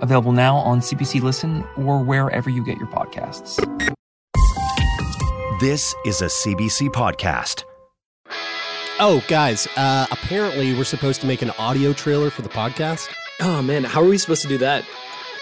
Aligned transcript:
available 0.00 0.32
now 0.32 0.56
on 0.56 0.80
CBC 0.80 1.22
Listen 1.22 1.64
or 1.76 2.02
wherever 2.02 2.50
you 2.50 2.64
get 2.64 2.78
your 2.78 2.88
podcasts. 2.88 3.56
This 5.60 5.94
is 6.06 6.22
a 6.22 6.26
CBC 6.26 6.88
podcast. 6.88 7.64
Oh, 8.98 9.24
guys, 9.28 9.66
uh, 9.76 10.06
apparently 10.10 10.74
we're 10.74 10.84
supposed 10.84 11.20
to 11.22 11.26
make 11.26 11.42
an 11.42 11.50
audio 11.58 11.92
trailer 11.92 12.30
for 12.30 12.42
the 12.42 12.48
podcast. 12.48 13.08
Oh 13.40 13.62
man, 13.62 13.84
how 13.84 14.02
are 14.02 14.08
we 14.08 14.18
supposed 14.18 14.42
to 14.42 14.48
do 14.48 14.58
that? 14.58 14.84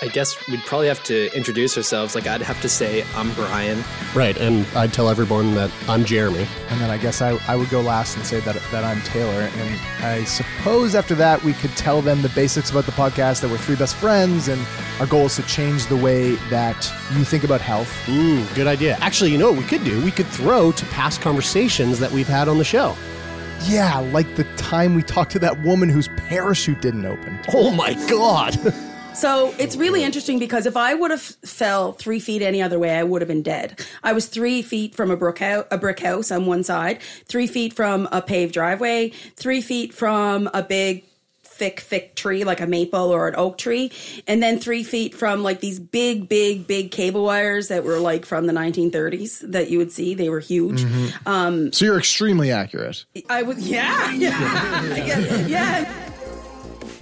I 0.00 0.06
guess 0.06 0.46
we'd 0.46 0.60
probably 0.60 0.86
have 0.86 1.02
to 1.04 1.34
introduce 1.36 1.76
ourselves. 1.76 2.14
Like 2.14 2.26
I'd 2.28 2.42
have 2.42 2.60
to 2.62 2.68
say 2.68 3.04
I'm 3.16 3.32
Brian. 3.34 3.82
Right, 4.14 4.36
and 4.36 4.64
I'd 4.76 4.92
tell 4.92 5.08
everyone 5.08 5.54
that 5.54 5.72
I'm 5.88 6.04
Jeremie. 6.04 6.46
And 6.68 6.80
then 6.80 6.88
I 6.88 6.98
guess 6.98 7.20
I, 7.20 7.38
I 7.48 7.56
would 7.56 7.68
go 7.68 7.80
last 7.80 8.16
and 8.16 8.24
say 8.24 8.38
that, 8.40 8.54
that 8.70 8.84
I'm 8.84 9.00
Taylor. 9.02 9.50
And 9.56 9.80
I 10.04 10.22
suppose 10.24 10.94
after 10.94 11.16
that, 11.16 11.42
we 11.42 11.52
could 11.54 11.70
tell 11.76 12.00
them 12.00 12.22
the 12.22 12.28
basics 12.28 12.70
about 12.70 12.84
the 12.84 12.92
podcast 12.92 13.40
that 13.40 13.50
we're 13.50 13.58
three 13.58 13.74
best 13.74 13.96
friends, 13.96 14.46
and 14.46 14.64
our 15.00 15.06
goal 15.06 15.26
is 15.26 15.34
to 15.36 15.42
change 15.42 15.86
the 15.86 15.96
way 15.96 16.36
that 16.50 16.92
you 17.16 17.24
think 17.24 17.42
about 17.42 17.60
health. 17.60 17.92
Ooh, 18.08 18.44
good 18.54 18.68
idea. 18.68 18.98
Actually, 19.00 19.32
you 19.32 19.38
know 19.38 19.50
what 19.50 19.58
we 19.60 19.66
could 19.66 19.82
do? 19.82 20.02
We 20.04 20.12
could 20.12 20.28
throw 20.28 20.70
to 20.70 20.86
past 20.86 21.20
conversations 21.20 21.98
that 21.98 22.12
we've 22.12 22.28
had 22.28 22.46
on 22.48 22.58
the 22.58 22.64
show. 22.64 22.96
Yeah, 23.64 23.98
like 23.98 24.36
the 24.36 24.44
time 24.54 24.94
we 24.94 25.02
talked 25.02 25.32
to 25.32 25.40
that 25.40 25.58
woman 25.62 25.88
whose 25.88 26.06
parachute 26.08 26.80
didn't 26.80 27.04
open. 27.04 27.40
Oh 27.52 27.72
my 27.72 27.94
God. 28.08 28.56
So 29.18 29.52
it's 29.58 29.74
really 29.74 30.04
interesting 30.04 30.38
because 30.38 30.64
if 30.64 30.76
I 30.76 30.94
would 30.94 31.10
have 31.10 31.20
fell 31.20 31.90
three 31.92 32.20
feet 32.20 32.40
any 32.40 32.62
other 32.62 32.78
way, 32.78 32.96
I 32.96 33.02
would 33.02 33.20
have 33.20 33.26
been 33.26 33.42
dead. 33.42 33.84
I 34.04 34.12
was 34.12 34.26
three 34.26 34.62
feet 34.62 34.94
from 34.94 35.10
a 35.10 35.16
brick 35.16 35.38
house, 35.38 35.66
a 35.72 35.76
brick 35.76 35.98
house 35.98 36.30
on 36.30 36.46
one 36.46 36.62
side, 36.62 37.02
three 37.26 37.48
feet 37.48 37.72
from 37.72 38.08
a 38.12 38.22
paved 38.22 38.54
driveway, 38.54 39.08
three 39.34 39.60
feet 39.60 39.92
from 39.92 40.48
a 40.54 40.62
big 40.62 41.04
thick, 41.42 41.80
thick 41.80 42.14
tree 42.14 42.44
like 42.44 42.60
a 42.60 42.66
maple 42.68 43.10
or 43.10 43.26
an 43.26 43.34
oak 43.36 43.58
tree, 43.58 43.90
and 44.28 44.40
then 44.40 44.60
three 44.60 44.84
feet 44.84 45.16
from 45.16 45.42
like 45.42 45.58
these 45.58 45.80
big, 45.80 46.28
big, 46.28 46.68
big 46.68 46.92
cable 46.92 47.24
wires 47.24 47.66
that 47.68 47.82
were 47.82 47.98
like 47.98 48.24
from 48.24 48.46
the 48.46 48.52
1930s 48.52 49.50
that 49.50 49.68
you 49.68 49.78
would 49.78 49.90
see. 49.90 50.14
They 50.14 50.28
were 50.28 50.38
huge. 50.38 50.82
Mm-hmm. 50.84 51.28
Um, 51.28 51.72
So 51.72 51.86
you're 51.86 51.98
extremely 51.98 52.52
accurate. 52.52 53.04
I 53.28 53.42
was, 53.42 53.58
yeah, 53.68 54.10
yeah, 54.12 54.94
yeah, 54.94 55.46
yeah. 55.46 56.07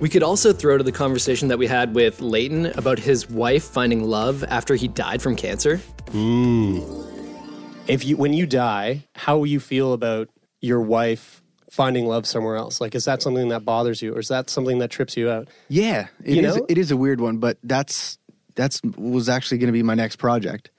We 0.00 0.08
could 0.08 0.22
also 0.22 0.52
throw 0.52 0.76
to 0.76 0.84
the 0.84 0.92
conversation 0.92 1.48
that 1.48 1.58
we 1.58 1.66
had 1.66 1.94
with 1.94 2.20
Leighton 2.20 2.66
about 2.66 2.98
his 2.98 3.30
wife 3.30 3.64
finding 3.64 4.04
love 4.04 4.44
after 4.48 4.74
he 4.74 4.88
died 4.88 5.22
from 5.22 5.36
cancer. 5.36 5.80
Hmm. 6.10 6.80
if 7.86 8.04
you 8.04 8.16
when 8.16 8.32
you 8.34 8.46
die, 8.46 9.04
how 9.14 9.38
will 9.38 9.46
you 9.46 9.60
feel 9.60 9.92
about 9.92 10.28
your 10.60 10.80
wife 10.80 11.42
finding 11.70 12.06
love 12.06 12.26
somewhere 12.26 12.56
else? 12.56 12.80
Like, 12.80 12.94
is 12.94 13.04
that 13.06 13.22
something 13.22 13.48
that 13.48 13.64
bothers 13.64 14.00
you, 14.02 14.14
or 14.14 14.20
is 14.20 14.28
that 14.28 14.48
something 14.50 14.78
that 14.78 14.90
trips 14.90 15.16
you 15.16 15.30
out? 15.30 15.48
Yeah, 15.68 16.06
it 16.22 16.36
You 16.36 16.46
is- 16.48 16.56
know? 16.56 16.66
It 16.68 16.78
is 16.78 16.90
a 16.90 16.96
weird 16.96 17.20
one, 17.20 17.38
but 17.38 17.58
that's 17.62 18.18
that's 18.54 18.80
was 18.96 19.28
actually 19.28 19.58
going 19.58 19.68
to 19.68 19.72
be 19.72 19.82
my 19.82 19.94
next 19.94 20.16
project. 20.16 20.70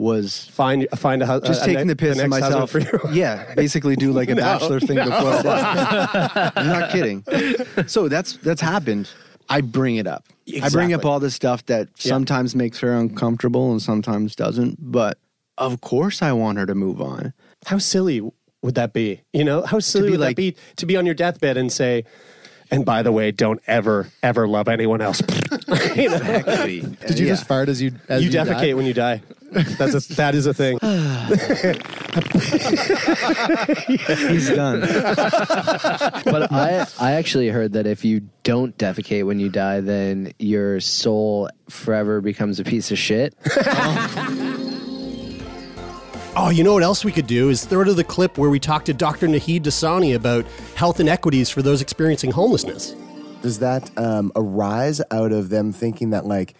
Was 0.00 0.46
find 0.46 0.86
find 0.96 1.22
a 1.22 1.26
hu- 1.26 1.42
just 1.42 1.60
a- 1.60 1.64
a 1.64 1.66
taking 1.66 1.86
ne- 1.88 1.92
the 1.92 1.96
piss 1.96 2.16
the 2.16 2.22
next 2.26 2.30
myself. 2.40 2.70
for 2.70 2.78
your- 2.80 3.02
yeah, 3.12 3.52
basically 3.54 3.96
do 3.96 4.12
like 4.12 4.30
a 4.30 4.34
No, 4.36 4.40
bachelor 4.40 4.80
thing 4.80 4.96
no. 4.96 5.04
before 5.04 5.30
I 5.30 5.42
die. 5.42 6.52
I'm 6.56 6.66
not 6.68 6.90
kidding. 6.90 7.22
So 7.86 8.08
that's 8.08 8.32
that's 8.38 8.62
happened. 8.62 9.10
I 9.50 9.60
bring 9.60 9.96
it 9.96 10.06
up. 10.06 10.24
I 10.62 10.70
bring 10.70 10.94
up 10.94 11.04
all 11.04 11.20
the 11.20 11.30
stuff 11.30 11.66
that 11.66 11.88
Yeah. 11.98 12.08
sometimes 12.08 12.54
makes 12.56 12.78
her 12.80 12.94
uncomfortable 12.96 13.70
and 13.72 13.82
sometimes 13.82 14.34
doesn't. 14.34 14.78
But 14.80 15.18
of 15.58 15.82
course, 15.82 16.22
I 16.22 16.32
want 16.32 16.56
her 16.56 16.64
to 16.64 16.74
move 16.74 17.02
on. 17.02 17.34
How 17.66 17.76
silly 17.76 18.22
would 18.62 18.76
that 18.76 18.94
be? 18.94 19.20
You 19.34 19.44
know, 19.44 19.66
how 19.66 19.80
silly 19.80 20.06
be 20.06 20.10
would 20.12 20.20
like- 20.20 20.36
that 20.36 20.42
be 20.42 20.56
to 20.76 20.86
be 20.86 20.96
on 20.96 21.04
your 21.04 21.14
deathbed 21.14 21.58
and 21.58 21.70
say, 21.70 22.04
and 22.70 22.86
by 22.86 23.02
the 23.02 23.12
way, 23.12 23.32
don't 23.32 23.60
ever, 23.66 24.08
ever 24.22 24.48
love 24.48 24.66
anyone 24.68 25.02
else. 25.02 25.20
Exactly. 25.96 26.80
Did 27.06 27.18
you 27.18 27.26
just 27.26 27.46
fart 27.46 27.68
as 27.68 27.82
you 27.82 27.92
as 28.08 28.22
you 28.24 28.30
you, 28.30 28.38
defecate 28.38 28.60
died? 28.70 28.74
when 28.74 28.86
you 28.86 28.94
die. 28.94 29.20
That's 29.50 30.10
a, 30.10 30.14
that 30.14 30.34
is 30.34 30.46
a 30.46 30.54
thing. 30.54 30.78
He's 34.30 34.50
done. 34.50 34.80
but 36.24 36.52
I, 36.52 36.86
I 36.98 37.12
actually 37.12 37.48
heard 37.48 37.72
that 37.72 37.86
if 37.86 38.04
you 38.04 38.28
don't 38.42 38.76
defecate 38.78 39.26
when 39.26 39.40
you 39.40 39.48
die, 39.48 39.80
then 39.80 40.32
your 40.38 40.80
soul 40.80 41.48
forever 41.68 42.20
becomes 42.20 42.60
a 42.60 42.64
piece 42.64 42.90
of 42.90 42.98
shit. 42.98 43.34
Oh, 46.36 46.48
you 46.48 46.62
know 46.62 46.74
what 46.74 46.84
else 46.84 47.04
we 47.04 47.10
could 47.10 47.26
do 47.26 47.48
is 47.50 47.64
throw 47.64 47.82
to 47.82 47.92
the 47.92 48.04
clip 48.04 48.38
where 48.38 48.48
we 48.48 48.60
talked 48.60 48.86
to 48.86 48.94
Dr. 48.94 49.26
Naheed 49.26 49.62
Dosani 49.62 50.14
about 50.14 50.46
health 50.76 51.00
inequities 51.00 51.50
for 51.50 51.60
those 51.60 51.82
experiencing 51.82 52.30
homelessness. 52.30 52.94
Does 53.42 53.58
that 53.58 53.90
um, 53.98 54.30
arise 54.36 55.02
out 55.10 55.32
of 55.32 55.48
them 55.48 55.72
thinking 55.72 56.10
that, 56.10 56.26
like, 56.26 56.54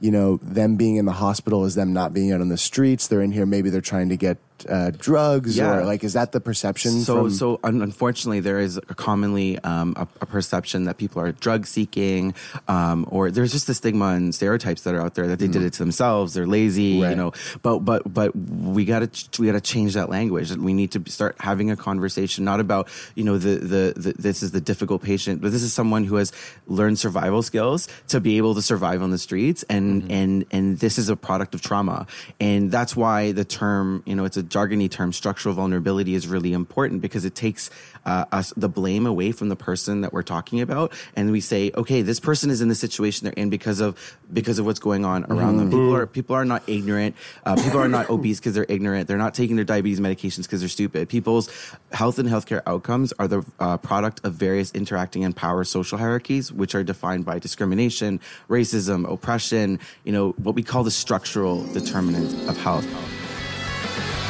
you 0.00 0.10
know, 0.10 0.38
them 0.42 0.76
being 0.76 0.96
in 0.96 1.04
the 1.04 1.12
hospital 1.12 1.64
is 1.64 1.74
them 1.74 1.92
not 1.92 2.12
being 2.12 2.32
out 2.32 2.40
on 2.40 2.48
the 2.48 2.58
streets? 2.58 3.08
They're 3.08 3.22
in 3.22 3.32
here, 3.32 3.46
maybe 3.46 3.70
they're 3.70 3.80
trying 3.80 4.08
to 4.10 4.16
get 4.16 4.38
uh, 4.68 4.90
drugs, 4.96 5.56
Yeah. 5.56 5.76
or 5.78 5.84
like, 5.84 6.02
is 6.04 6.14
that 6.14 6.32
the 6.32 6.40
perception? 6.40 6.92
So, 7.00 7.22
from, 7.22 7.30
so 7.30 7.60
un- 7.62 7.82
unfortunately, 7.82 8.40
there 8.40 8.58
is 8.60 8.76
a 8.78 8.94
commonly 8.94 9.58
um, 9.60 9.94
a, 9.96 10.06
a 10.20 10.26
perception 10.26 10.84
that 10.84 10.96
people 10.96 11.20
are 11.20 11.32
drug 11.32 11.66
seeking, 11.66 12.34
um, 12.68 13.06
or 13.10 13.30
there's 13.30 13.52
just 13.52 13.66
the 13.66 13.74
stigma 13.74 14.06
and 14.14 14.34
stereotypes 14.34 14.82
that 14.82 14.94
are 14.94 15.02
out 15.02 15.14
there 15.14 15.26
that 15.28 15.38
they 15.38 15.48
did 15.48 15.62
it 15.62 15.72
to 15.74 15.78
themselves. 15.78 16.34
They're 16.34 16.46
lazy, 16.46 17.00
you 17.10 17.14
know. 17.14 17.32
But 17.62 17.80
but 17.80 18.02
but 18.12 18.34
we 18.36 18.84
got 18.84 19.12
to 19.12 19.40
we 19.40 19.46
got 19.46 19.52
to 19.52 19.60
change 19.60 19.94
that 19.94 20.08
language. 20.10 20.50
We 20.52 20.72
need 20.74 20.92
to 20.92 21.02
start 21.10 21.36
having 21.40 21.70
a 21.70 21.76
conversation, 21.76 22.44
not 22.44 22.60
about 22.60 22.88
you 23.14 23.24
know 23.24 23.38
the, 23.38 23.56
the 23.58 23.92
the 23.96 24.12
this 24.18 24.42
is 24.42 24.52
the 24.52 24.60
difficult 24.60 25.02
patient, 25.02 25.40
but 25.42 25.52
this 25.52 25.62
is 25.62 25.72
someone 25.72 26.04
who 26.04 26.16
has 26.16 26.32
learned 26.66 26.98
survival 26.98 27.42
skills 27.42 27.88
to 28.08 28.20
be 28.20 28.36
able 28.38 28.54
to 28.54 28.62
survive 28.62 29.02
on 29.02 29.10
the 29.10 29.18
streets, 29.18 29.64
and 29.68 30.10
and 30.10 30.44
and 30.50 30.78
this 30.78 30.98
is 30.98 31.08
a 31.08 31.16
product 31.16 31.54
of 31.54 31.60
trauma, 31.62 32.06
and 32.40 32.70
that's 32.70 32.94
why 32.96 33.32
the 33.32 33.44
term 33.44 34.02
you 34.06 34.14
know 34.14 34.24
it's 34.24 34.36
a 34.36 34.42
jargony 34.48 34.90
term 34.90 35.12
structural 35.12 35.54
vulnerability 35.54 36.14
is 36.14 36.26
really 36.26 36.52
important 36.52 37.00
because 37.00 37.24
it 37.24 37.34
takes 37.34 37.70
uh, 38.04 38.24
us 38.32 38.52
the 38.56 38.68
blame 38.68 39.06
away 39.06 39.32
from 39.32 39.48
the 39.48 39.56
person 39.56 40.00
that 40.02 40.12
we're 40.12 40.22
talking 40.22 40.60
about. 40.60 40.92
And 41.14 41.32
we 41.32 41.40
say 41.40 41.70
okay 41.76 42.02
this 42.02 42.20
person 42.20 42.50
is 42.50 42.60
in 42.60 42.68
the 42.68 42.74
situation 42.74 43.24
they're 43.24 43.34
in 43.34 43.50
because 43.50 43.80
of 43.80 44.16
because 44.32 44.58
of 44.58 44.66
what's 44.66 44.80
going 44.80 45.04
on 45.04 45.24
around 45.24 45.58
them. 45.58 45.70
People 45.70 45.94
are 45.94 46.06
people 46.06 46.36
are 46.36 46.44
not 46.44 46.62
ignorant. 46.68 47.16
Uh, 47.44 47.56
people 47.56 47.80
are 47.80 47.88
not 47.88 48.08
obese 48.16 48.38
because 48.38 48.54
they're 48.54 48.66
ignorant. 48.68 49.08
They're 49.08 49.18
not 49.18 49.34
taking 49.34 49.56
their 49.56 49.64
diabetes 49.64 50.00
medications 50.00 50.42
because 50.42 50.60
they're 50.60 50.68
stupid. 50.68 51.08
People's 51.08 51.48
health 51.92 52.18
and 52.18 52.28
healthcare 52.28 52.62
outcomes 52.66 53.12
are 53.18 53.28
the 53.28 53.44
uh, 53.58 53.76
product 53.78 54.20
of 54.24 54.34
various 54.34 54.70
interacting 54.72 55.24
and 55.24 55.34
power 55.34 55.64
social 55.64 55.98
hierarchies 55.98 56.52
which 56.52 56.74
are 56.74 56.84
defined 56.84 57.24
by 57.24 57.38
discrimination 57.38 58.20
racism 58.48 59.10
oppression 59.10 59.78
you 60.04 60.12
know 60.12 60.30
what 60.32 60.54
we 60.54 60.62
call 60.62 60.84
the 60.84 60.90
structural 60.90 61.64
determinants 61.72 62.34
of 62.48 62.56
health 62.56 62.86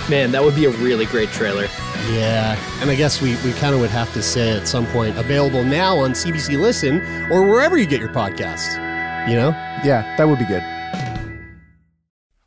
Man, 0.08 0.30
that 0.30 0.42
would 0.42 0.54
be 0.54 0.66
a 0.66 0.70
really 0.70 1.04
great 1.06 1.30
trailer. 1.30 1.66
Yeah, 2.10 2.56
and 2.80 2.90
I 2.90 2.94
guess 2.94 3.20
we, 3.20 3.34
we 3.44 3.52
kind 3.54 3.74
of 3.74 3.80
would 3.80 3.90
have 3.90 4.12
to 4.12 4.22
say 4.22 4.56
at 4.56 4.68
some 4.68 4.86
point 4.86 5.18
available 5.18 5.64
now 5.64 5.98
on 5.98 6.12
CBC 6.12 6.60
Listen 6.60 7.00
or 7.32 7.42
wherever 7.42 7.76
you 7.76 7.86
get 7.86 7.98
your 7.98 8.10
podcasts. 8.10 8.74
You 9.28 9.34
know? 9.34 9.48
Yeah, 9.84 10.14
that 10.16 10.28
would 10.28 10.38
be 10.38 10.44
good. 10.44 10.62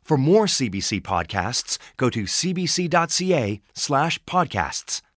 For 0.02 0.16
more 0.16 0.46
CBC 0.46 1.02
podcasts, 1.02 1.78
go 1.96 2.10
to 2.10 2.24
cbc.ca 2.24 3.60
slash 3.74 4.18
podcasts. 4.24 5.02